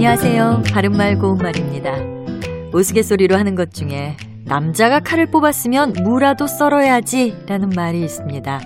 [0.00, 0.62] 안녕하세요.
[0.72, 1.94] 바른말 고운말입니다.
[2.72, 8.60] 우스갯소리로 하는 것 중에 남자가 칼을 뽑았으면 무라도 썰어야지 라는 말이 있습니다.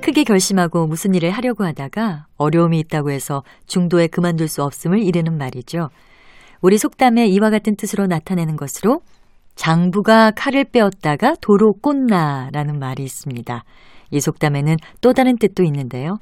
[0.00, 5.90] 크게 결심하고 무슨 일을 하려고 하다가 어려움이 있다고 해서 중도에 그만둘 수 없음을 이르는 말이죠.
[6.60, 9.02] 우리 속담에 이와 같은 뜻으로 나타내는 것으로
[9.54, 13.64] 장부가 칼을 빼었다가 도로 꽂나 라는 말이 있습니다.
[14.10, 16.16] 이 속담에는 또 다른 뜻도 있는데요.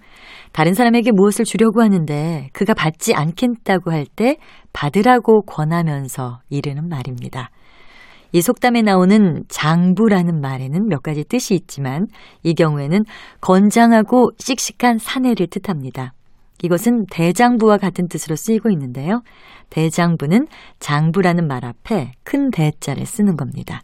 [0.52, 4.37] 다른 사람에게 무엇을 주려고 하는데 그가 받지 않겠다고 할 때
[4.73, 7.51] 받으라고 권하면서 이르는 말입니다.
[8.33, 12.07] 이 속담에 나오는 장부라는 말에는 몇 가지 뜻이 있지만
[12.45, 13.01] 이 경우에는
[13.41, 16.12] 건장하고 씩씩한 사내를 뜻합니다.
[16.62, 19.23] 이것은 대장부와 같은 뜻으로 쓰이고 있는데요.
[19.70, 20.46] 대장부는
[20.78, 23.80] 장부라는 말 앞에 큰 대자를 쓰는 겁니다.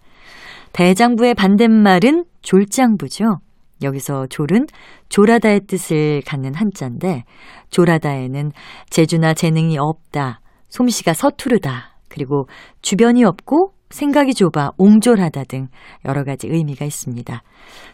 [0.72, 3.38] 대장부의 반대말은 졸장부죠.
[3.82, 4.66] 여기서 졸은
[5.08, 7.24] 졸하다의 뜻을 갖는 한자인데
[7.70, 8.52] 졸하다에는
[8.90, 12.48] 재주나 재능이 없다, 솜씨가 서투르다, 그리고
[12.80, 15.68] 주변이 없고 생각이 좁아 옹졸하다 등
[16.04, 17.42] 여러 가지 의미가 있습니다.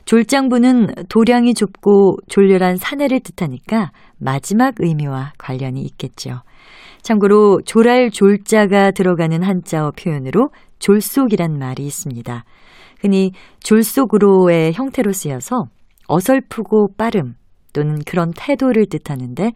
[0.04, 6.40] 졸장부는 도량이 좁고 졸렬한 사내를 뜻하니까 마지막 의미와 관련이 있겠죠.
[7.02, 12.44] 참고로 졸할 졸자가 들어가는 한자어 표현으로 졸속이란 말이 있습니다.
[13.00, 15.66] 흔히 졸속으로의 형태로 쓰여서
[16.08, 17.34] 어설프고 빠름
[17.72, 19.52] 또는 그런 태도를 뜻하는데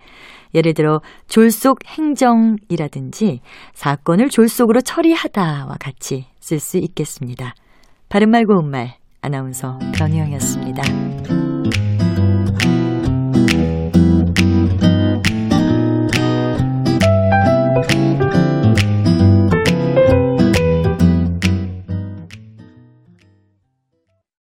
[0.55, 3.41] 예를 들어 졸속 행정이라든지
[3.75, 7.55] 사건을 졸속으로 처리하다와 같이 쓸 수 있겠습니다.
[8.09, 10.83] 바른말 고운말 아나운서 변희영이었습니다.